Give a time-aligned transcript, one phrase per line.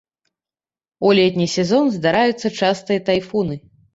[1.09, 3.59] У летні сезон здараюцца частыя тайфуны.